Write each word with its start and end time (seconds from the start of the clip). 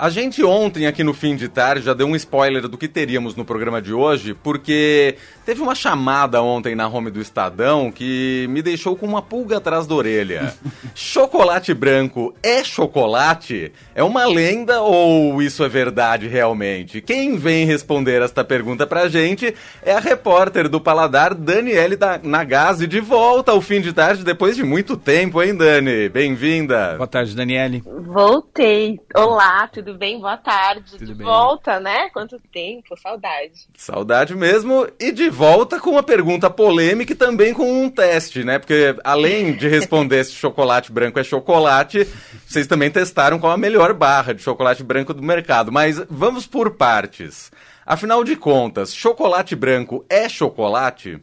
A 0.00 0.08
gente 0.08 0.42
ontem 0.42 0.86
aqui 0.86 1.04
no 1.04 1.12
fim 1.12 1.36
de 1.36 1.46
tarde 1.46 1.84
já 1.84 1.92
deu 1.92 2.06
um 2.06 2.16
spoiler 2.16 2.66
do 2.66 2.78
que 2.78 2.88
teríamos 2.88 3.36
no 3.36 3.44
programa 3.44 3.82
de 3.82 3.92
hoje, 3.92 4.32
porque 4.32 5.14
teve 5.44 5.60
uma 5.60 5.74
chamada 5.74 6.40
ontem 6.40 6.74
na 6.74 6.88
home 6.88 7.10
do 7.10 7.20
Estadão 7.20 7.92
que 7.92 8.46
me 8.48 8.62
deixou 8.62 8.96
com 8.96 9.04
uma 9.04 9.20
pulga 9.20 9.58
atrás 9.58 9.86
da 9.86 9.94
orelha. 9.94 10.54
chocolate 10.96 11.74
branco 11.74 12.34
é 12.42 12.64
chocolate? 12.64 13.72
É 13.94 14.02
uma 14.02 14.24
lenda 14.24 14.80
ou 14.80 15.42
isso 15.42 15.62
é 15.62 15.68
verdade 15.68 16.26
realmente? 16.28 17.02
Quem 17.02 17.36
vem 17.36 17.66
responder 17.66 18.22
esta 18.22 18.42
pergunta 18.42 18.86
pra 18.86 19.06
gente 19.06 19.54
é 19.82 19.92
a 19.92 20.00
repórter 20.00 20.66
do 20.66 20.80
Paladar, 20.80 21.34
Daniele 21.34 21.98
Nagase, 22.22 22.86
de 22.86 23.00
volta 23.00 23.52
ao 23.52 23.60
fim 23.60 23.82
de 23.82 23.92
tarde 23.92 24.24
depois 24.24 24.56
de 24.56 24.64
muito 24.64 24.96
tempo, 24.96 25.42
hein, 25.42 25.54
Dani? 25.54 26.08
Bem-vinda. 26.08 26.94
Boa 26.96 27.06
tarde, 27.06 27.36
Daniele. 27.36 27.82
Voltei. 27.84 28.98
Olá, 29.14 29.68
tudo 29.68 29.89
tudo 29.90 29.98
bem? 29.98 30.20
Boa 30.20 30.36
tarde. 30.36 30.92
Tudo 30.92 31.06
de 31.06 31.14
bem. 31.14 31.26
volta, 31.26 31.80
né? 31.80 32.08
Quanto 32.10 32.38
tempo, 32.52 32.96
saudade. 32.96 33.68
Saudade 33.76 34.34
mesmo. 34.36 34.86
E 34.98 35.10
de 35.10 35.28
volta 35.28 35.80
com 35.80 35.90
uma 35.90 36.02
pergunta 36.02 36.48
polêmica 36.48 37.12
e 37.12 37.16
também 37.16 37.52
com 37.52 37.84
um 37.84 37.90
teste, 37.90 38.44
né? 38.44 38.58
Porque 38.58 38.94
além 39.02 39.56
de 39.56 39.68
responder 39.68 40.24
se 40.24 40.32
chocolate 40.32 40.92
branco 40.92 41.18
é 41.18 41.24
chocolate, 41.24 42.06
vocês 42.46 42.66
também 42.66 42.90
testaram 42.90 43.38
qual 43.38 43.52
a 43.52 43.58
melhor 43.58 43.92
barra 43.92 44.32
de 44.32 44.42
chocolate 44.42 44.84
branco 44.84 45.12
do 45.12 45.22
mercado. 45.22 45.72
Mas 45.72 46.00
vamos 46.08 46.46
por 46.46 46.76
partes. 46.76 47.50
Afinal 47.84 48.22
de 48.22 48.36
contas, 48.36 48.94
chocolate 48.94 49.56
branco 49.56 50.04
é 50.08 50.28
chocolate? 50.28 51.20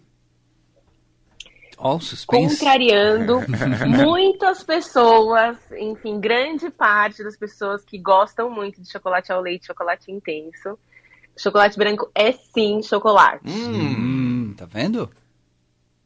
Oh, 1.80 2.00
contrariando 2.26 3.40
muitas 3.86 4.64
pessoas, 4.64 5.58
enfim, 5.72 6.20
grande 6.20 6.72
parte 6.72 7.24
das 7.24 7.38
pessoas 7.38 7.86
que 7.86 8.00
gostam 8.00 8.50
muito 8.50 8.82
de 8.82 8.92
chocolate 8.92 9.32
ao 9.32 9.42
leite, 9.42 9.68
chocolate 9.68 10.12
intenso. 10.12 10.78
Chocolate 11.38 11.78
branco 11.78 12.10
é 12.16 12.32
sim 12.32 12.82
chocolate. 12.82 13.48
Hum, 13.48 14.56
tá 14.58 14.66
vendo? 14.66 15.08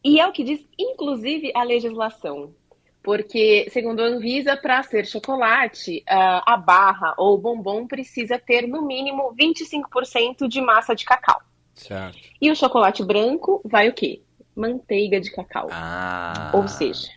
E 0.03 0.19
é 0.19 0.27
o 0.27 0.33
que 0.33 0.43
diz, 0.43 0.59
inclusive, 0.77 1.53
a 1.55 1.63
legislação. 1.63 2.53
Porque, 3.01 3.67
segundo 3.71 4.01
a 4.01 4.05
Anvisa, 4.05 4.57
para 4.57 4.83
ser 4.83 5.05
chocolate, 5.07 6.03
a 6.07 6.57
barra 6.57 7.15
ou 7.17 7.35
o 7.35 7.37
bombom 7.37 7.87
precisa 7.87 8.37
ter, 8.37 8.67
no 8.67 8.85
mínimo, 8.85 9.33
25% 9.39 10.47
de 10.47 10.61
massa 10.61 10.93
de 10.93 11.05
cacau. 11.05 11.41
Certo. 11.73 12.17
E 12.39 12.51
o 12.51 12.55
chocolate 12.55 13.03
branco 13.03 13.61
vai 13.65 13.89
o 13.89 13.93
quê? 13.93 14.21
Manteiga 14.61 15.19
de 15.19 15.31
cacau. 15.31 15.67
Ah. 15.71 16.51
Ou 16.53 16.67
seja, 16.67 17.09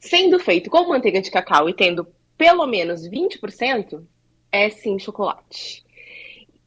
sendo 0.00 0.38
feito 0.40 0.68
com 0.68 0.88
manteiga 0.88 1.22
de 1.22 1.30
cacau 1.30 1.68
e 1.68 1.74
tendo 1.74 2.06
pelo 2.36 2.66
menos 2.66 3.08
20%, 3.08 4.02
é 4.50 4.68
sim 4.68 4.98
chocolate. 4.98 5.84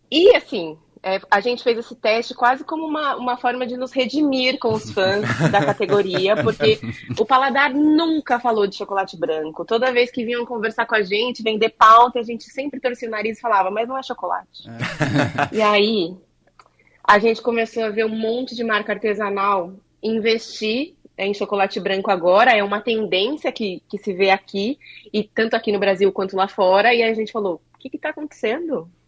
E 0.10 0.34
assim, 0.36 0.78
é, 1.04 1.20
a 1.30 1.40
gente 1.40 1.64
fez 1.64 1.78
esse 1.78 1.96
teste 1.96 2.34
quase 2.34 2.64
como 2.64 2.88
uma, 2.88 3.16
uma 3.16 3.38
forma 3.38 3.68
de 3.68 3.78
nos 3.78 3.92
redimir 3.92 4.58
com 4.58 4.74
os 4.74 4.90
fãs 4.90 5.24
da 5.52 5.64
categoria, 5.64 6.42
porque 6.42 6.80
o 7.20 7.26
paladar 7.26 7.72
nunca 7.72 8.40
falou 8.40 8.66
de 8.66 8.76
chocolate 8.76 9.16
branco. 9.16 9.64
Toda 9.66 9.92
vez 9.92 10.10
que 10.10 10.26
vinham 10.26 10.46
conversar 10.46 10.88
com 10.88 10.96
a 10.96 11.04
gente, 11.04 11.44
vender 11.44 11.70
pauta, 11.70 12.20
a 12.20 12.24
gente 12.24 12.46
sempre 12.46 12.80
torcia 12.80 13.08
o 13.08 13.12
nariz 13.12 13.38
e 13.38 13.42
falava, 13.42 13.70
mas 13.70 13.88
não 13.88 13.98
é 13.98 14.02
chocolate. 14.02 14.68
É. 14.68 15.56
E 15.56 15.62
aí, 15.62 16.16
a 17.08 17.20
gente 17.20 17.42
começou 17.42 17.84
a 17.84 17.90
ver 17.90 18.06
um 18.06 18.16
monte 18.16 18.56
de 18.56 18.64
marca 18.64 18.94
artesanal 18.94 19.74
investir 20.02 20.96
em 21.18 21.34
chocolate 21.34 21.80
branco 21.80 22.12
agora, 22.12 22.52
é 22.52 22.64
uma 22.64 22.82
tendência 22.82 23.52
que, 23.52 23.82
que 23.88 23.98
se 23.98 24.14
vê 24.14 24.32
aqui, 24.32 24.78
e 25.14 25.24
tanto 25.24 25.56
aqui 25.56 25.72
no 25.72 25.80
Brasil 25.80 26.12
quanto 26.12 26.36
lá 26.36 26.48
fora, 26.48 26.94
e 26.94 27.02
a 27.02 27.14
gente 27.14 27.32
falou, 27.32 27.62
o 27.74 27.78
que 27.78 27.96
está 27.96 28.10
acontecendo? 28.10 28.90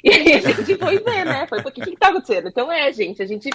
E 0.00 0.10
a 0.10 0.38
gente 0.38 0.76
foi 0.76 1.00
ver, 1.00 1.24
né? 1.24 1.44
Foi, 1.48 1.58
o 1.58 1.72
que 1.72 1.80
está 1.90 2.10
acontecendo? 2.10 2.46
Então 2.46 2.70
é, 2.70 2.92
gente, 2.92 3.20
a 3.20 3.26
gente 3.26 3.50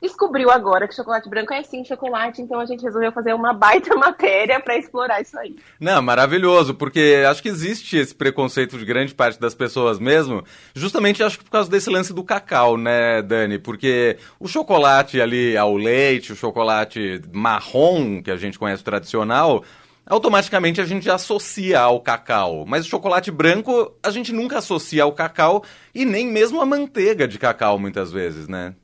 descobriu 0.00 0.50
agora 0.50 0.88
que 0.88 0.94
chocolate 0.94 1.28
branco 1.28 1.52
é 1.52 1.62
sim 1.62 1.84
chocolate, 1.84 2.40
então 2.40 2.58
a 2.58 2.64
gente 2.64 2.82
resolveu 2.82 3.12
fazer 3.12 3.34
uma 3.34 3.52
baita 3.52 3.94
matéria 3.96 4.60
para 4.60 4.76
explorar 4.76 5.20
isso 5.20 5.38
aí. 5.38 5.54
Não, 5.78 6.00
maravilhoso, 6.00 6.74
porque 6.74 7.24
acho 7.28 7.42
que 7.42 7.48
existe 7.48 7.96
esse 7.96 8.14
preconceito 8.14 8.78
de 8.78 8.84
grande 8.84 9.14
parte 9.14 9.38
das 9.38 9.54
pessoas 9.54 9.98
mesmo, 9.98 10.42
justamente 10.74 11.22
acho 11.22 11.38
que 11.38 11.44
por 11.44 11.50
causa 11.50 11.70
desse 11.70 11.90
lance 11.90 12.12
do 12.12 12.24
cacau, 12.24 12.76
né, 12.76 13.22
Dani? 13.22 13.58
Porque 13.58 14.16
o 14.38 14.48
chocolate 14.48 15.20
ali 15.20 15.56
ao 15.56 15.76
leite, 15.76 16.32
o 16.32 16.36
chocolate 16.36 17.20
marrom, 17.32 18.22
que 18.22 18.30
a 18.30 18.36
gente 18.36 18.58
conhece 18.58 18.82
tradicional, 18.82 19.64
automaticamente 20.06 20.80
a 20.80 20.84
gente 20.84 21.08
associa 21.08 21.80
ao 21.80 22.00
cacau. 22.00 22.64
Mas 22.66 22.84
o 22.84 22.88
chocolate 22.88 23.30
branco 23.30 23.94
a 24.02 24.10
gente 24.10 24.32
nunca 24.32 24.58
associa 24.58 25.04
ao 25.04 25.12
cacau 25.12 25.62
e 25.94 26.04
nem 26.04 26.26
mesmo 26.26 26.60
a 26.60 26.66
manteiga 26.66 27.28
de 27.28 27.38
cacau 27.38 27.78
muitas 27.78 28.10
vezes, 28.10 28.48
né? 28.48 28.74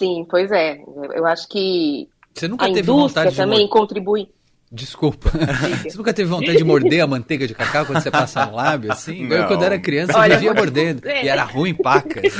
Sim, 0.00 0.26
pois 0.30 0.50
é. 0.50 0.80
Eu 1.14 1.26
acho 1.26 1.46
que 1.46 2.08
Você 2.32 2.48
nunca 2.48 2.64
a 2.64 2.72
teve 2.72 2.90
vontade 2.90 3.36
também 3.36 3.64
de... 3.64 3.68
contribui. 3.68 4.30
Desculpa. 4.72 5.30
Você 5.84 5.98
nunca 5.98 6.14
teve 6.14 6.30
vontade 6.30 6.56
de 6.56 6.64
morder 6.64 7.02
a 7.02 7.06
manteiga 7.06 7.46
de 7.46 7.54
cacau 7.54 7.84
quando 7.84 8.00
você 8.00 8.10
passa 8.10 8.46
no 8.46 8.54
lábio, 8.54 8.90
assim? 8.92 9.26
Não. 9.26 9.36
Eu, 9.36 9.46
quando 9.46 9.64
era 9.64 9.78
criança, 9.78 10.16
Olha, 10.16 10.34
eu 10.34 10.38
vivia 10.38 10.54
mordendo. 10.54 11.06
É. 11.06 11.24
E 11.24 11.28
era 11.28 11.42
ruim, 11.42 11.74
paca. 11.74 12.22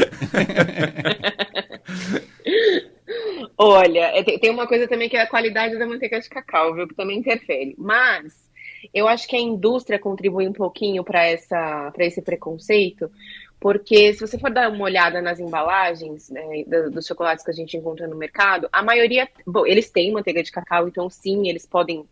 Olha, 3.59 4.17
é, 4.17 4.23
tem 4.23 4.49
uma 4.49 4.67
coisa 4.67 4.89
também 4.89 5.09
que 5.09 5.17
é 5.17 5.23
a 5.23 5.29
qualidade 5.29 5.77
da 5.77 5.87
manteiga 5.87 6.19
de 6.21 6.29
cacau, 6.31 6.73
viu? 6.73 6.89
Que 6.89 6.95
também 6.95 7.19
interfere. 7.19 7.75
Mas 7.77 8.33
eu 8.93 9.07
acho 9.09 9.27
que 9.29 9.37
a 9.37 9.41
indústria 9.41 9.99
contribui 9.99 10.49
um 10.49 10.53
pouquinho 10.53 11.05
para 11.05 11.31
esse 11.31 12.23
preconceito, 12.23 13.11
porque 13.59 14.15
se 14.15 14.21
você 14.21 14.39
for 14.39 14.51
dar 14.51 14.71
uma 14.71 14.85
olhada 14.85 15.21
nas 15.21 15.39
embalagens 15.39 16.31
né, 16.31 16.65
dos 16.91 17.07
chocolates 17.07 17.45
que 17.45 17.51
a 17.51 17.55
gente 17.55 17.77
encontra 17.77 18.09
no 18.09 18.17
mercado, 18.17 18.69
a 18.73 18.83
maioria, 18.83 19.29
bom, 19.47 19.67
eles 19.67 19.91
têm 19.91 20.13
manteiga 20.13 20.43
de 20.43 20.51
cacau, 20.51 20.89
então 20.89 21.11
sim, 21.11 21.49
eles 21.49 21.67
podem 21.67 22.07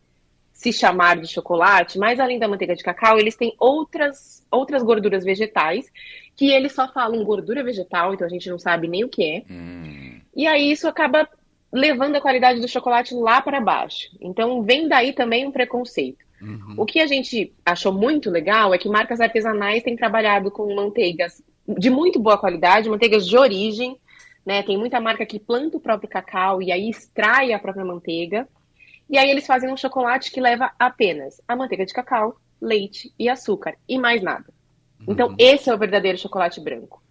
se 0.52 0.72
chamar 0.72 1.16
de 1.16 1.28
chocolate, 1.28 1.98
mas 1.98 2.18
além 2.18 2.38
da 2.38 2.48
manteiga 2.48 2.74
de 2.74 2.82
cacau, 2.82 3.18
eles 3.18 3.36
têm 3.36 3.54
outras, 3.58 4.44
outras 4.50 4.82
gorduras 4.82 5.24
vegetais, 5.24 5.90
que 6.36 6.50
eles 6.50 6.72
só 6.72 6.86
falam 6.92 7.24
gordura 7.24 7.62
vegetal, 7.62 8.12
então 8.12 8.26
a 8.26 8.30
gente 8.30 8.50
não 8.50 8.58
sabe 8.58 8.88
nem 8.88 9.04
o 9.04 9.08
que 9.08 9.24
é. 9.24 9.42
Hum. 9.50 10.20
E 10.36 10.46
aí 10.46 10.70
isso 10.70 10.86
acaba 10.86 11.28
levando 11.72 12.16
a 12.16 12.20
qualidade 12.20 12.60
do 12.60 12.68
chocolate 12.68 13.14
lá 13.14 13.40
para 13.40 13.60
baixo. 13.60 14.08
Então 14.20 14.62
vem 14.62 14.88
daí 14.88 15.12
também 15.12 15.46
um 15.46 15.52
preconceito. 15.52 16.27
Uhum. 16.40 16.74
O 16.76 16.86
que 16.86 17.00
a 17.00 17.06
gente 17.06 17.52
achou 17.64 17.92
muito 17.92 18.30
legal 18.30 18.72
é 18.72 18.78
que 18.78 18.88
marcas 18.88 19.20
artesanais 19.20 19.82
têm 19.82 19.96
trabalhado 19.96 20.50
com 20.50 20.74
manteigas 20.74 21.42
de 21.66 21.90
muito 21.90 22.18
boa 22.18 22.38
qualidade, 22.38 22.88
manteigas 22.88 23.26
de 23.26 23.36
origem, 23.36 23.98
né? 24.46 24.62
Tem 24.62 24.78
muita 24.78 25.00
marca 25.00 25.26
que 25.26 25.38
planta 25.38 25.76
o 25.76 25.80
próprio 25.80 26.08
cacau 26.08 26.62
e 26.62 26.72
aí 26.72 26.88
extrai 26.88 27.52
a 27.52 27.58
própria 27.58 27.84
manteiga. 27.84 28.48
E 29.10 29.18
aí 29.18 29.30
eles 29.30 29.46
fazem 29.46 29.70
um 29.70 29.76
chocolate 29.76 30.30
que 30.30 30.40
leva 30.40 30.72
apenas 30.78 31.40
a 31.46 31.56
manteiga 31.56 31.84
de 31.84 31.92
cacau, 31.92 32.36
leite 32.60 33.12
e 33.18 33.28
açúcar 33.28 33.76
e 33.88 33.98
mais 33.98 34.22
nada. 34.22 34.46
Então, 35.06 35.28
uhum. 35.28 35.36
esse 35.38 35.70
é 35.70 35.74
o 35.74 35.78
verdadeiro 35.78 36.18
chocolate 36.18 36.60
branco. 36.60 37.02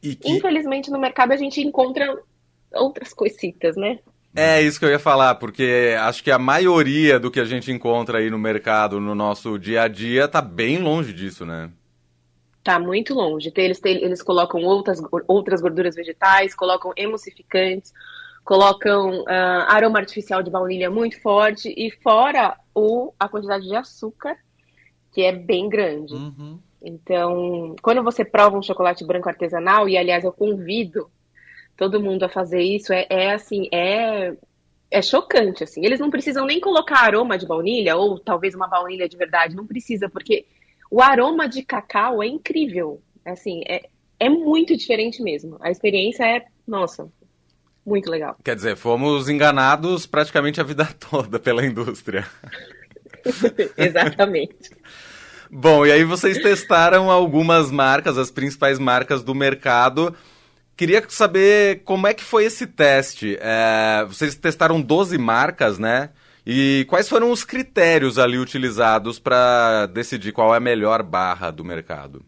Que... 0.00 0.18
Infelizmente, 0.24 0.90
no 0.90 0.98
mercado 0.98 1.32
a 1.32 1.36
gente 1.36 1.60
encontra 1.60 2.18
outras 2.72 3.12
coisitas, 3.12 3.76
né? 3.76 3.98
É 4.34 4.60
isso 4.60 4.80
que 4.80 4.84
eu 4.84 4.90
ia 4.90 4.98
falar, 4.98 5.36
porque 5.36 5.94
acho 6.00 6.24
que 6.24 6.30
a 6.30 6.38
maioria 6.38 7.20
do 7.20 7.30
que 7.30 7.38
a 7.38 7.44
gente 7.44 7.70
encontra 7.70 8.18
aí 8.18 8.28
no 8.30 8.38
mercado, 8.38 8.98
no 8.98 9.14
nosso 9.14 9.56
dia 9.58 9.82
a 9.82 9.88
dia, 9.88 10.26
tá 10.26 10.42
bem 10.42 10.78
longe 10.78 11.12
disso, 11.12 11.46
né? 11.46 11.70
Tá 12.64 12.80
muito 12.80 13.14
longe. 13.14 13.52
Eles, 13.54 13.80
eles 13.84 14.22
colocam 14.22 14.60
outras, 14.62 15.00
outras 15.28 15.60
gorduras 15.60 15.94
vegetais, 15.94 16.52
colocam 16.52 16.92
emulsificantes, 16.96 17.92
colocam 18.42 19.20
uh, 19.20 19.64
aroma 19.68 20.00
artificial 20.00 20.42
de 20.42 20.50
baunilha 20.50 20.90
muito 20.90 21.20
forte 21.22 21.72
e 21.76 21.90
fora 22.02 22.56
o, 22.74 23.12
a 23.20 23.28
quantidade 23.28 23.68
de 23.68 23.76
açúcar, 23.76 24.36
que 25.12 25.22
é 25.22 25.30
bem 25.30 25.68
grande. 25.68 26.14
Uhum. 26.14 26.58
Então, 26.82 27.76
quando 27.80 28.02
você 28.02 28.24
prova 28.24 28.58
um 28.58 28.62
chocolate 28.62 29.04
branco 29.04 29.28
artesanal, 29.28 29.88
e 29.88 29.96
aliás 29.96 30.24
eu 30.24 30.32
convido 30.32 31.08
todo 31.76 32.00
mundo 32.00 32.24
a 32.24 32.28
fazer 32.28 32.62
isso, 32.62 32.92
é, 32.92 33.06
é 33.08 33.32
assim, 33.32 33.68
é, 33.72 34.34
é 34.90 35.02
chocante, 35.02 35.64
assim. 35.64 35.84
Eles 35.84 36.00
não 36.00 36.10
precisam 36.10 36.46
nem 36.46 36.60
colocar 36.60 37.00
aroma 37.00 37.36
de 37.36 37.46
baunilha, 37.46 37.96
ou 37.96 38.18
talvez 38.18 38.54
uma 38.54 38.68
baunilha 38.68 39.08
de 39.08 39.16
verdade, 39.16 39.56
não 39.56 39.66
precisa, 39.66 40.08
porque 40.08 40.46
o 40.90 41.02
aroma 41.02 41.48
de 41.48 41.62
cacau 41.62 42.22
é 42.22 42.26
incrível. 42.26 43.02
Assim, 43.24 43.62
é, 43.66 43.88
é 44.20 44.28
muito 44.28 44.76
diferente 44.76 45.22
mesmo. 45.22 45.56
A 45.60 45.70
experiência 45.70 46.24
é, 46.24 46.44
nossa, 46.66 47.08
muito 47.84 48.10
legal. 48.10 48.36
Quer 48.44 48.56
dizer, 48.56 48.76
fomos 48.76 49.28
enganados 49.28 50.06
praticamente 50.06 50.60
a 50.60 50.64
vida 50.64 50.88
toda 51.10 51.38
pela 51.38 51.64
indústria. 51.64 52.26
Exatamente. 53.76 54.70
Bom, 55.50 55.86
e 55.86 55.92
aí 55.92 56.04
vocês 56.04 56.38
testaram 56.38 57.10
algumas 57.10 57.70
marcas, 57.70 58.18
as 58.18 58.30
principais 58.30 58.78
marcas 58.78 59.22
do 59.22 59.34
mercado. 59.34 60.14
Queria 60.76 61.04
saber 61.08 61.82
como 61.84 62.06
é 62.06 62.14
que 62.14 62.24
foi 62.24 62.44
esse 62.44 62.66
teste. 62.66 63.38
É, 63.40 64.04
vocês 64.06 64.34
testaram 64.34 64.80
12 64.80 65.16
marcas, 65.18 65.78
né? 65.78 66.10
E 66.46 66.84
quais 66.88 67.08
foram 67.08 67.30
os 67.30 67.44
critérios 67.44 68.18
ali 68.18 68.38
utilizados 68.38 69.18
para 69.18 69.86
decidir 69.86 70.32
qual 70.32 70.52
é 70.52 70.58
a 70.58 70.60
melhor 70.60 71.02
barra 71.02 71.50
do 71.50 71.64
mercado? 71.64 72.24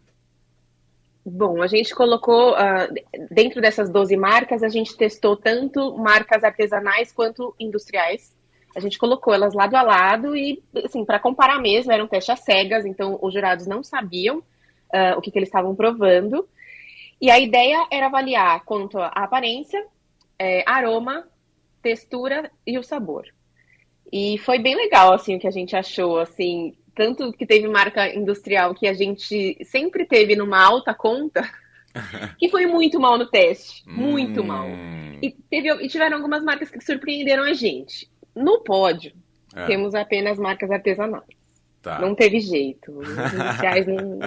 Bom, 1.23 1.61
a 1.61 1.67
gente 1.67 1.93
colocou, 1.93 2.53
uh, 2.53 3.27
dentro 3.29 3.61
dessas 3.61 3.89
12 3.89 4.15
marcas, 4.15 4.63
a 4.63 4.69
gente 4.69 4.95
testou 4.95 5.35
tanto 5.35 5.97
marcas 5.97 6.41
artesanais 6.41 7.11
quanto 7.11 7.53
industriais. 7.59 8.33
A 8.73 8.79
gente 8.79 8.97
colocou 8.97 9.33
elas 9.33 9.53
lado 9.53 9.75
a 9.75 9.81
lado 9.81 10.37
e, 10.37 10.63
assim, 10.85 11.03
para 11.03 11.19
comparar 11.19 11.59
mesmo, 11.59 11.91
era 11.91 12.01
um 12.01 12.07
teste 12.07 12.31
às 12.31 12.39
cegas, 12.39 12.85
então 12.85 13.19
os 13.21 13.33
jurados 13.33 13.67
não 13.67 13.83
sabiam 13.83 14.37
uh, 14.37 15.17
o 15.17 15.21
que, 15.21 15.29
que 15.29 15.37
eles 15.37 15.49
estavam 15.49 15.75
provando. 15.75 16.47
E 17.19 17.31
a 17.31 17.39
ideia 17.39 17.87
era 17.91 18.07
avaliar 18.07 18.63
quanto 18.63 18.99
a 18.99 19.07
aparência, 19.07 19.83
é, 20.37 20.63
aroma, 20.67 21.27
textura 21.81 22.51
e 22.65 22.77
o 22.77 22.83
sabor. 22.83 23.25
E 24.11 24.37
foi 24.39 24.59
bem 24.59 24.75
legal, 24.75 25.13
assim, 25.13 25.35
o 25.35 25.39
que 25.39 25.47
a 25.47 25.51
gente 25.51 25.75
achou, 25.75 26.19
assim, 26.19 26.75
tanto 26.95 27.31
que 27.33 27.45
teve 27.45 27.67
marca 27.67 28.13
industrial 28.13 28.73
que 28.73 28.87
a 28.87 28.93
gente 28.93 29.57
sempre 29.65 30.05
teve 30.05 30.35
numa 30.35 30.63
alta 30.63 30.93
conta, 30.93 31.47
que 32.37 32.49
foi 32.49 32.65
muito 32.65 32.99
mal 32.99 33.17
no 33.17 33.27
teste. 33.27 33.83
Muito 33.87 34.41
hum. 34.41 34.45
mal. 34.45 34.67
E, 35.21 35.31
teve, 35.49 35.69
e 35.83 35.87
tiveram 35.87 36.17
algumas 36.17 36.43
marcas 36.43 36.69
que 36.69 36.79
surpreenderam 36.83 37.43
a 37.43 37.53
gente. 37.53 38.09
No 38.35 38.63
pódio, 38.63 39.13
é. 39.55 39.65
temos 39.65 39.95
apenas 39.95 40.37
marcas 40.37 40.69
artesanais. 40.69 41.36
Tá. 41.87 41.99
Não 41.99 42.13
teve 42.13 42.41
jeito. 42.41 42.91
Os 42.99 43.07
industriais 43.09 43.87
não... 43.87 44.19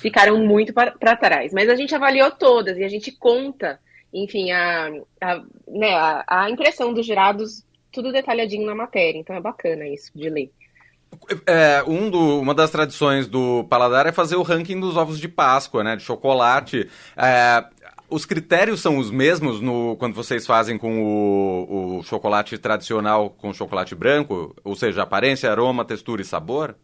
ficaram 0.00 0.38
muito 0.38 0.72
para 0.72 1.16
trás. 1.16 1.52
Mas 1.52 1.68
a 1.68 1.76
gente 1.76 1.94
avaliou 1.94 2.28
todas 2.32 2.76
e 2.76 2.82
a 2.82 2.88
gente 2.88 3.12
conta, 3.12 3.78
enfim, 4.12 4.50
a, 4.50 4.90
a, 5.20 5.42
né, 5.68 5.94
a, 5.94 6.24
a 6.26 6.50
impressão 6.50 6.92
dos 6.92 7.06
jurados, 7.06 7.64
tudo 7.92 8.10
detalhadinho 8.10 8.66
na 8.66 8.74
matéria. 8.74 9.16
Então 9.16 9.36
é 9.36 9.40
bacana 9.40 9.86
isso 9.86 10.10
de 10.12 10.28
ler. 10.28 10.50
É, 11.46 11.84
um 11.86 12.10
do, 12.10 12.40
uma 12.40 12.54
das 12.54 12.70
tradições 12.70 13.28
do 13.28 13.64
paladar 13.64 14.06
é 14.06 14.12
fazer 14.12 14.34
o 14.34 14.42
ranking 14.42 14.80
dos 14.80 14.96
ovos 14.96 15.20
de 15.20 15.28
Páscoa, 15.28 15.84
né? 15.84 15.94
De 15.94 16.02
chocolate. 16.02 16.88
É, 17.16 17.64
os 18.12 18.26
critérios 18.26 18.80
são 18.80 18.98
os 18.98 19.10
mesmos 19.10 19.60
no, 19.60 19.96
quando 19.96 20.14
vocês 20.14 20.46
fazem 20.46 20.76
com 20.76 21.02
o, 21.02 21.98
o 21.98 22.02
chocolate 22.02 22.58
tradicional 22.58 23.30
com 23.30 23.54
chocolate 23.54 23.94
branco? 23.94 24.54
Ou 24.62 24.76
seja, 24.76 25.02
aparência, 25.02 25.50
aroma, 25.50 25.84
textura 25.84 26.20
e 26.20 26.24
sabor? 26.24 26.76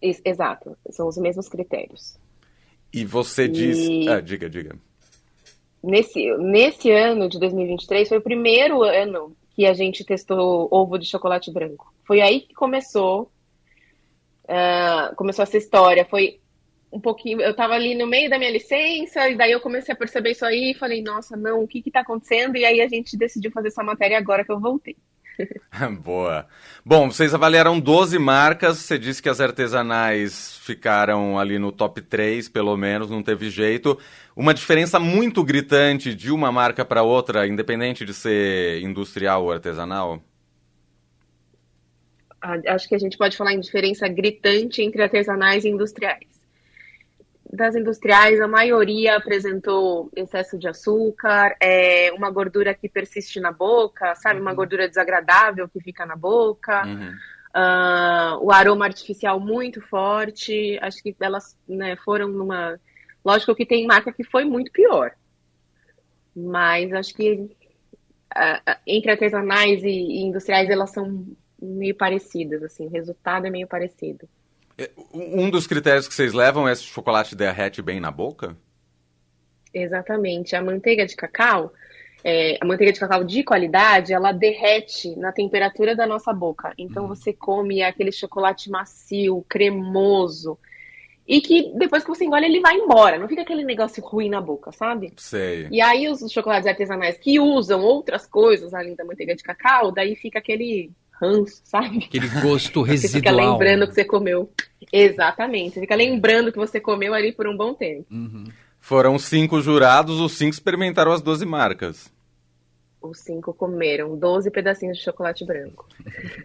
Exato, 0.00 0.76
são 0.90 1.08
os 1.08 1.16
mesmos 1.16 1.48
critérios. 1.48 2.18
E 2.92 3.04
você 3.04 3.44
e... 3.44 3.48
diz. 3.48 4.08
Ah, 4.08 4.20
diga, 4.20 4.48
diga. 4.48 4.76
Nesse, 5.82 6.36
nesse 6.36 6.90
ano 6.90 7.28
de 7.28 7.38
2023 7.38 8.08
foi 8.08 8.18
o 8.18 8.22
primeiro 8.22 8.82
ano 8.82 9.34
que 9.54 9.64
a 9.64 9.72
gente 9.72 10.04
testou 10.04 10.68
ovo 10.70 10.98
de 10.98 11.06
chocolate 11.06 11.50
branco. 11.50 11.92
Foi 12.04 12.20
aí 12.20 12.40
que 12.40 12.54
começou, 12.54 13.30
uh, 14.44 15.14
começou 15.16 15.42
essa 15.42 15.56
história. 15.56 16.04
Foi 16.04 16.38
um 16.90 17.00
pouquinho, 17.00 17.40
eu 17.40 17.50
estava 17.50 17.74
ali 17.74 17.94
no 17.94 18.06
meio 18.06 18.30
da 18.30 18.38
minha 18.38 18.50
licença, 18.50 19.28
e 19.28 19.36
daí 19.36 19.52
eu 19.52 19.60
comecei 19.60 19.92
a 19.92 19.96
perceber 19.96 20.30
isso 20.30 20.44
aí, 20.44 20.72
e 20.72 20.78
falei, 20.78 21.02
nossa, 21.02 21.36
não, 21.36 21.62
o 21.62 21.68
que 21.68 21.82
está 21.86 22.00
acontecendo? 22.00 22.56
E 22.56 22.64
aí 22.64 22.80
a 22.80 22.88
gente 22.88 23.16
decidiu 23.16 23.50
fazer 23.50 23.68
essa 23.68 23.82
matéria 23.82 24.16
agora 24.16 24.44
que 24.44 24.50
eu 24.50 24.58
voltei. 24.58 24.96
Boa. 26.02 26.46
Bom, 26.84 27.10
vocês 27.10 27.34
avaliaram 27.34 27.78
12 27.78 28.18
marcas, 28.18 28.78
você 28.78 28.98
disse 28.98 29.22
que 29.22 29.28
as 29.28 29.40
artesanais 29.40 30.58
ficaram 30.58 31.38
ali 31.38 31.58
no 31.58 31.70
top 31.70 32.00
3, 32.00 32.48
pelo 32.48 32.76
menos, 32.76 33.10
não 33.10 33.22
teve 33.22 33.50
jeito. 33.50 33.98
Uma 34.34 34.54
diferença 34.54 34.98
muito 34.98 35.44
gritante 35.44 36.14
de 36.14 36.32
uma 36.32 36.50
marca 36.50 36.84
para 36.84 37.02
outra, 37.02 37.46
independente 37.46 38.04
de 38.04 38.14
ser 38.14 38.80
industrial 38.82 39.44
ou 39.44 39.52
artesanal? 39.52 40.22
Acho 42.40 42.88
que 42.88 42.94
a 42.94 42.98
gente 42.98 43.18
pode 43.18 43.36
falar 43.36 43.52
em 43.52 43.60
diferença 43.60 44.08
gritante 44.08 44.80
entre 44.80 45.02
artesanais 45.02 45.64
e 45.64 45.68
industriais 45.68 46.37
das 47.50 47.74
industriais, 47.74 48.40
a 48.40 48.48
maioria 48.48 49.16
apresentou 49.16 50.10
excesso 50.14 50.58
de 50.58 50.68
açúcar, 50.68 51.56
é, 51.60 52.12
uma 52.12 52.30
gordura 52.30 52.74
que 52.74 52.88
persiste 52.88 53.40
na 53.40 53.50
boca, 53.50 54.14
sabe? 54.16 54.36
Uhum. 54.36 54.42
Uma 54.42 54.54
gordura 54.54 54.88
desagradável 54.88 55.68
que 55.68 55.80
fica 55.80 56.04
na 56.04 56.16
boca. 56.16 56.84
Uhum. 56.86 57.14
Uh, 57.56 58.44
o 58.44 58.52
aroma 58.52 58.84
artificial 58.84 59.40
muito 59.40 59.80
forte. 59.80 60.78
Acho 60.82 61.02
que 61.02 61.16
elas 61.18 61.58
né, 61.66 61.96
foram 61.96 62.28
numa. 62.28 62.78
Lógico 63.24 63.54
que 63.54 63.66
tem 63.66 63.86
marca 63.86 64.12
que 64.12 64.24
foi 64.24 64.44
muito 64.44 64.70
pior. 64.70 65.12
Mas 66.36 66.92
acho 66.92 67.14
que 67.14 67.32
uh, 67.34 68.76
entre 68.86 69.10
artesanais 69.10 69.82
e, 69.82 69.88
e 69.88 70.20
industriais 70.22 70.68
elas 70.68 70.90
são 70.90 71.26
meio 71.60 71.96
parecidas, 71.96 72.62
assim, 72.62 72.86
o 72.86 72.90
resultado 72.90 73.46
é 73.46 73.50
meio 73.50 73.66
parecido. 73.66 74.28
É, 74.78 74.90
um 75.12 75.50
dos 75.50 75.66
critérios 75.66 76.06
que 76.06 76.14
vocês 76.14 76.32
levam 76.32 76.68
é 76.68 76.74
se 76.74 76.82
o 76.82 76.86
chocolate 76.86 77.34
derrete 77.34 77.82
bem 77.82 77.98
na 77.98 78.12
boca? 78.12 78.56
Exatamente. 79.74 80.54
A 80.54 80.62
manteiga 80.62 81.04
de 81.04 81.16
cacau, 81.16 81.72
é, 82.22 82.56
a 82.60 82.64
manteiga 82.64 82.92
de 82.92 83.00
cacau 83.00 83.24
de 83.24 83.42
qualidade, 83.42 84.12
ela 84.12 84.30
derrete 84.30 85.16
na 85.16 85.32
temperatura 85.32 85.96
da 85.96 86.06
nossa 86.06 86.32
boca. 86.32 86.72
Então 86.78 87.04
hum. 87.04 87.08
você 87.08 87.32
come 87.32 87.82
aquele 87.82 88.12
chocolate 88.12 88.70
macio, 88.70 89.44
cremoso. 89.48 90.56
E 91.26 91.42
que 91.42 91.72
depois 91.74 92.02
que 92.04 92.08
você 92.08 92.24
engole, 92.24 92.46
ele 92.46 92.60
vai 92.60 92.74
embora. 92.76 93.18
Não 93.18 93.28
fica 93.28 93.42
aquele 93.42 93.62
negócio 93.62 94.02
ruim 94.02 94.30
na 94.30 94.40
boca, 94.40 94.72
sabe? 94.72 95.12
Sei. 95.16 95.68
E 95.70 95.80
aí 95.80 96.08
os 96.08 96.20
chocolates 96.32 96.66
artesanais 96.66 97.18
que 97.18 97.38
usam 97.38 97.82
outras 97.82 98.26
coisas 98.26 98.72
além 98.72 98.94
da 98.94 99.04
manteiga 99.04 99.34
de 99.34 99.42
cacau, 99.42 99.92
daí 99.92 100.16
fica 100.16 100.38
aquele 100.38 100.90
ranço, 101.20 101.60
sabe? 101.64 102.04
Aquele 102.04 102.28
gosto 102.40 102.82
residual. 102.82 102.98
Você 102.98 103.08
fica 103.08 103.30
lembrando 103.30 103.86
que 103.86 103.94
você 103.94 104.04
comeu. 104.04 104.50
Exatamente. 104.92 105.74
Você 105.74 105.80
fica 105.80 105.94
lembrando 105.94 106.52
que 106.52 106.58
você 106.58 106.80
comeu 106.80 107.14
ali 107.14 107.32
por 107.32 107.46
um 107.46 107.56
bom 107.56 107.74
tempo. 107.74 108.06
Uhum. 108.10 108.44
Foram 108.78 109.18
cinco 109.18 109.60
jurados, 109.60 110.20
os 110.20 110.32
cinco 110.32 110.52
experimentaram 110.52 111.12
as 111.12 111.20
12 111.20 111.44
marcas. 111.44 112.10
Os 113.00 113.20
cinco 113.20 113.52
comeram 113.52 114.16
12 114.16 114.50
pedacinhos 114.50 114.98
de 114.98 115.04
chocolate 115.04 115.44
branco. 115.44 115.86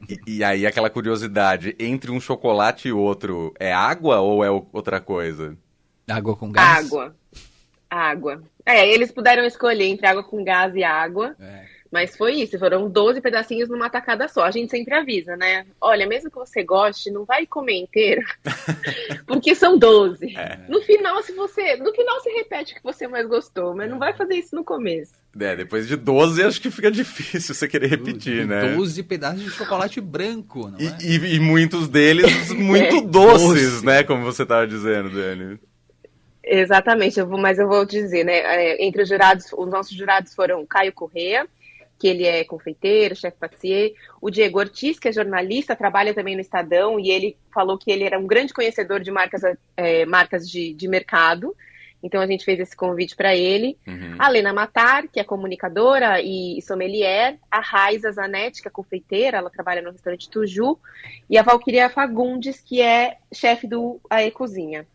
E, 0.07 0.37
e, 0.37 0.43
aí, 0.43 0.67
aquela 0.67 0.89
curiosidade: 0.89 1.75
entre 1.79 2.11
um 2.11 2.19
chocolate 2.19 2.89
e 2.89 2.91
outro, 2.91 3.53
é 3.59 3.73
água 3.73 4.19
ou 4.19 4.43
é 4.43 4.49
outra 4.51 4.99
coisa? 4.99 5.57
Água 6.07 6.35
com 6.35 6.51
gás? 6.51 6.85
Água. 6.85 7.15
Água. 7.89 8.43
É, 8.65 8.87
eles 8.87 9.11
puderam 9.11 9.43
escolher 9.45 9.85
entre 9.85 10.05
água 10.05 10.23
com 10.23 10.43
gás 10.43 10.75
e 10.75 10.83
água. 10.83 11.35
É. 11.39 11.72
Mas 11.93 12.17
foi 12.17 12.33
isso, 12.37 12.57
foram 12.57 12.89
12 12.89 13.21
pedacinhos 13.21 13.69
numa 13.69 13.87
tacada 13.87 14.27
só. 14.27 14.45
A 14.45 14.49
gente 14.49 14.71
sempre 14.71 14.95
avisa, 14.95 15.37
né? 15.37 15.63
Olha, 15.79 16.07
mesmo 16.07 16.31
que 16.31 16.37
você 16.37 16.63
goste, 16.63 17.11
não 17.11 17.23
vai 17.23 17.45
comer 17.45 17.81
inteiro, 17.81 18.23
porque 19.27 19.53
são 19.53 19.77
12. 19.77 20.35
É. 20.35 20.57
No 20.67 20.81
final, 20.81 21.21
se 21.21 21.33
você. 21.33 21.75
No 21.75 21.93
final 21.93 22.19
você 22.19 22.31
repete 22.31 22.73
o 22.73 22.77
que 22.77 22.83
você 22.83 23.07
mais 23.07 23.27
gostou, 23.27 23.75
mas 23.75 23.91
não 23.91 23.99
vai 23.99 24.11
fazer 24.11 24.33
isso 24.37 24.55
no 24.55 24.63
começo. 24.63 25.13
É, 25.39 25.55
depois 25.55 25.87
de 25.87 25.95
12 25.95 26.41
acho 26.41 26.59
que 26.59 26.71
fica 26.71 26.89
difícil 26.89 27.53
você 27.53 27.67
querer 27.67 27.85
repetir, 27.85 28.47
né? 28.47 28.73
12 28.73 29.03
pedaços 29.03 29.43
de 29.43 29.51
chocolate 29.51 30.01
branco, 30.01 30.69
não 30.69 30.79
é? 30.79 30.97
E, 30.99 31.15
e, 31.15 31.35
e 31.35 31.39
muitos 31.39 31.87
deles 31.87 32.49
muito 32.57 32.95
é. 32.95 33.01
doces, 33.01 33.83
né? 33.83 34.03
Como 34.03 34.23
você 34.23 34.41
estava 34.41 34.65
dizendo, 34.65 35.11
Dani. 35.11 35.59
Exatamente, 36.43 37.19
eu 37.19 37.27
vou, 37.27 37.37
mas 37.37 37.59
eu 37.59 37.67
vou 37.67 37.85
dizer, 37.85 38.23
né? 38.23 38.39
É, 38.39 38.83
entre 38.83 39.03
os 39.03 39.09
jurados, 39.09 39.45
os 39.55 39.69
nossos 39.69 39.95
jurados 39.95 40.33
foram 40.33 40.65
Caio 40.65 40.91
Correa, 40.91 41.47
que 42.03 42.07
ele 42.09 42.25
é 42.25 42.43
confeiteiro, 42.43 43.15
chefe 43.15 43.37
patissier. 43.37 43.93
O 44.19 44.29
Diego 44.29 44.59
Ortiz, 44.59 44.99
que 44.99 45.07
é 45.07 45.11
jornalista, 45.13 45.73
trabalha 45.73 46.13
também 46.13 46.35
no 46.35 46.41
Estadão, 46.41 46.99
e 46.99 47.09
ele 47.09 47.37
falou 47.53 47.77
que 47.77 47.89
ele 47.89 48.03
era 48.03 48.19
um 48.19 48.27
grande 48.27 48.53
conhecedor 48.53 48.99
de 48.99 49.09
marcas, 49.09 49.41
é, 49.77 50.05
marcas 50.05 50.49
de, 50.49 50.73
de 50.73 50.85
mercado. 50.89 51.55
Então 52.03 52.19
a 52.19 52.27
gente 52.27 52.43
fez 52.43 52.59
esse 52.59 52.75
convite 52.75 53.15
para 53.15 53.33
ele. 53.33 53.77
Uhum. 53.87 54.17
A 54.19 54.27
Lena 54.27 54.51
Matar, 54.51 55.07
que 55.07 55.17
é 55.17 55.23
comunicadora 55.23 56.21
e 56.21 56.61
sommelier. 56.61 57.39
A 57.49 57.61
Raiza 57.61 58.11
Zanetti, 58.11 58.61
que 58.61 58.67
é 58.67 58.71
confeiteira, 58.71 59.37
ela 59.37 59.49
trabalha 59.49 59.81
no 59.81 59.91
restaurante 59.91 60.29
Tuju. 60.29 60.77
E 61.29 61.37
a 61.37 61.41
Valquíria 61.41 61.89
Fagundes, 61.89 62.59
que 62.59 62.81
é 62.81 63.15
chefe 63.33 63.65
do 63.65 64.01
Ae 64.09 64.29
Cozinha. 64.29 64.85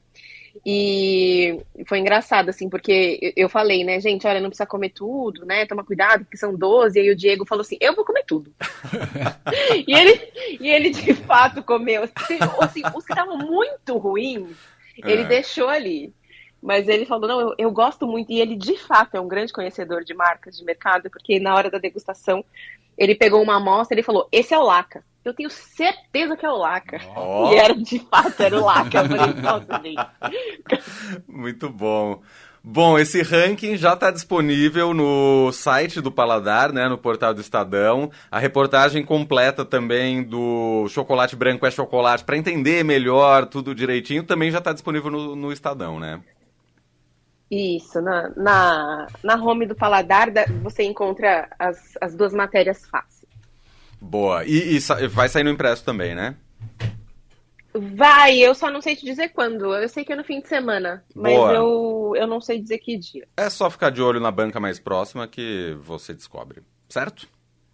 E 0.64 1.60
foi 1.86 1.98
engraçado, 1.98 2.48
assim, 2.48 2.68
porque 2.68 3.32
eu 3.36 3.48
falei, 3.48 3.84
né, 3.84 4.00
gente, 4.00 4.26
olha, 4.26 4.40
não 4.40 4.48
precisa 4.48 4.66
comer 4.66 4.90
tudo, 4.90 5.44
né? 5.44 5.66
Toma 5.66 5.84
cuidado, 5.84 6.24
porque 6.24 6.36
são 6.36 6.54
12. 6.54 6.98
E 6.98 7.02
aí 7.02 7.10
o 7.10 7.16
Diego 7.16 7.46
falou 7.46 7.62
assim: 7.62 7.76
eu 7.80 7.94
vou 7.94 8.04
comer 8.04 8.24
tudo. 8.26 8.52
e, 9.86 9.94
ele, 9.94 10.32
e 10.60 10.68
ele, 10.68 10.90
de 10.90 11.14
fato, 11.14 11.62
comeu. 11.62 12.04
Assim, 12.04 12.38
assim 12.60 12.82
os 12.94 13.04
que 13.04 13.12
estavam 13.12 13.38
muito 13.38 13.96
ruins, 13.96 14.56
ele 14.98 15.22
é. 15.22 15.26
deixou 15.26 15.68
ali. 15.68 16.12
Mas 16.62 16.88
ele 16.88 17.06
falou: 17.06 17.28
não, 17.28 17.40
eu, 17.40 17.54
eu, 17.58 17.70
gosto 17.70 18.06
muito. 18.06 18.32
E 18.32 18.40
ele, 18.40 18.56
de 18.56 18.76
fato, 18.76 19.16
é 19.16 19.20
um 19.20 19.28
grande 19.28 19.52
conhecedor 19.52 20.04
de 20.04 20.14
marcas 20.14 20.56
de 20.56 20.64
mercado, 20.64 21.08
porque 21.10 21.38
na 21.38 21.54
hora 21.54 21.70
da 21.70 21.78
degustação, 21.78 22.44
ele 22.96 23.14
pegou 23.14 23.42
uma 23.42 23.56
amostra 23.56 23.94
e 23.94 23.96
ele 23.96 24.06
falou: 24.06 24.28
esse 24.32 24.52
é 24.52 24.58
o 24.58 24.62
Laca 24.62 25.04
eu 25.30 25.34
tenho 25.34 25.50
certeza 25.50 26.36
que 26.36 26.44
é 26.44 26.50
o 26.50 26.56
Laca. 26.56 26.98
Oh. 27.16 27.52
E 27.52 27.56
era, 27.56 27.74
de 27.74 27.98
fato, 27.98 28.40
era 28.40 28.56
o 28.56 28.64
Laca. 28.64 28.98
Eu 28.98 29.08
falei, 29.08 29.34
nossa, 29.34 29.82
gente. 29.82 31.22
Muito 31.26 31.68
bom. 31.68 32.22
Bom, 32.62 32.98
esse 32.98 33.22
ranking 33.22 33.76
já 33.76 33.94
está 33.94 34.10
disponível 34.10 34.92
no 34.92 35.50
site 35.52 36.00
do 36.00 36.12
Paladar, 36.12 36.72
né, 36.72 36.88
no 36.88 36.98
portal 36.98 37.32
do 37.32 37.40
Estadão. 37.40 38.10
A 38.30 38.38
reportagem 38.38 39.04
completa 39.04 39.64
também 39.64 40.22
do 40.22 40.86
chocolate 40.88 41.34
branco 41.34 41.64
é 41.64 41.70
chocolate, 41.70 42.24
para 42.24 42.36
entender 42.36 42.84
melhor 42.84 43.46
tudo 43.46 43.74
direitinho, 43.74 44.22
também 44.22 44.50
já 44.50 44.58
está 44.58 44.72
disponível 44.72 45.10
no, 45.10 45.34
no, 45.34 45.52
Estadão, 45.52 45.98
né? 45.98 46.20
Isso, 47.50 48.02
na, 48.02 48.28
na, 48.36 49.06
na 49.22 49.36
home 49.36 49.64
do 49.64 49.74
Paladar 49.74 50.28
você 50.62 50.82
encontra 50.82 51.48
as, 51.58 51.96
as 52.00 52.14
duas 52.14 52.34
matérias 52.34 52.86
fáceis. 52.86 53.17
Boa. 54.00 54.44
E, 54.44 54.76
e 54.76 55.08
vai 55.08 55.28
sair 55.28 55.44
no 55.44 55.50
impresso 55.50 55.84
também, 55.84 56.14
né? 56.14 56.36
Vai, 57.74 58.38
eu 58.38 58.54
só 58.54 58.70
não 58.70 58.80
sei 58.80 58.96
te 58.96 59.04
dizer 59.04 59.28
quando. 59.28 59.74
Eu 59.74 59.88
sei 59.88 60.04
que 60.04 60.12
é 60.12 60.16
no 60.16 60.24
fim 60.24 60.40
de 60.40 60.48
semana, 60.48 61.04
mas 61.14 61.34
eu, 61.34 62.14
eu 62.16 62.26
não 62.26 62.40
sei 62.40 62.60
dizer 62.60 62.78
que 62.78 62.96
dia. 62.96 63.26
É 63.36 63.50
só 63.50 63.70
ficar 63.70 63.90
de 63.90 64.00
olho 64.02 64.20
na 64.20 64.30
banca 64.30 64.58
mais 64.58 64.78
próxima 64.80 65.28
que 65.28 65.76
você 65.82 66.14
descobre, 66.14 66.62
certo? 66.88 67.28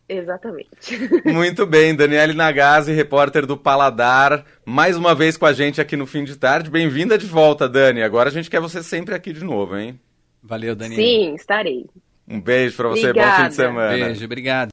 Exatamente. 0.09 0.99
Muito 1.25 1.65
bem, 1.65 1.95
Daniele 1.95 2.35
Nagase, 2.35 2.93
repórter 2.93 3.47
do 3.47 3.57
Paladar, 3.57 4.45
mais 4.65 4.97
uma 4.97 5.15
vez 5.15 5.37
com 5.37 5.47
a 5.47 5.53
gente 5.53 5.81
aqui 5.81 5.97
no 5.97 6.07
fim 6.07 6.25
de 6.25 6.37
tarde. 6.37 6.71
Bem-vinda 6.71 7.17
de 7.17 7.27
volta, 7.27 7.69
Dani. 7.69 8.03
Agora 8.03 8.29
a 8.29 8.33
gente 8.33 8.51
quer 8.51 8.61
você 8.61 8.83
sempre 8.83 9.15
aqui 9.15 9.33
de 9.33 9.43
novo, 9.43 9.77
hein? 9.77 9.99
Valeu, 10.43 10.77
Daniele. 10.77 11.03
Sim, 11.03 11.35
estarei. 11.35 11.87
Um 12.29 12.41
beijo 12.41 12.77
para 12.77 12.89
você, 12.89 13.09
Obrigada. 13.09 13.37
bom 13.37 13.43
fim 13.43 13.49
de 13.49 13.55
semana. 13.55 14.05
Beijo, 14.07 14.25
obrigado. 14.25 14.73